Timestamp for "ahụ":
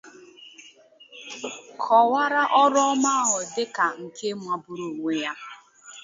3.21-3.39